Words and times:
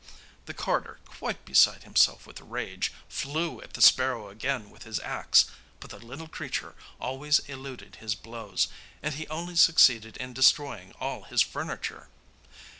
The 0.47 0.55
carter, 0.55 0.97
quite 1.05 1.45
beside 1.45 1.83
himself 1.83 2.25
with 2.25 2.41
rage, 2.41 2.91
flew 3.07 3.61
at 3.61 3.73
the 3.73 3.83
sparrow 3.83 4.29
again 4.29 4.71
with 4.71 4.81
his 4.81 4.99
axe, 5.01 5.45
but 5.79 5.91
the 5.91 5.99
little 5.99 6.27
creature 6.27 6.73
always 6.99 7.37
eluded 7.47 7.97
his 7.97 8.15
blows, 8.15 8.67
and 9.03 9.13
he 9.13 9.27
only 9.27 9.55
succeeded 9.55 10.17
in 10.17 10.33
destroying 10.33 10.93
all 10.99 11.25
his 11.25 11.43
furniture. 11.43 12.09